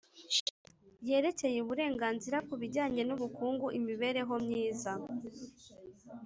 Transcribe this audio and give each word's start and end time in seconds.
yerekeye 1.07 1.57
Uburenganzira 1.61 2.37
ku 2.47 2.53
bijyanye 2.61 3.01
n 3.05 3.11
ubukungu 3.15 3.65
imibereho 3.79 4.33
myiza 4.45 4.91